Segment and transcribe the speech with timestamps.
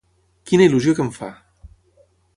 [0.51, 1.31] Quina il·lusió que em fa!